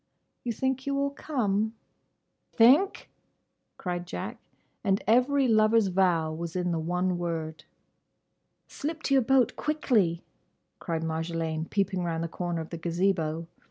[0.43, 1.75] "You think you will come?"
[2.55, 3.11] "Think!"
[3.77, 4.37] cried Jack;
[4.83, 7.65] and every lover's vow was in the one word.
[8.67, 10.23] "Slip to your boat, quickly!"
[10.79, 13.45] cried Marjolaine, peeping round the corner of the Gazebo.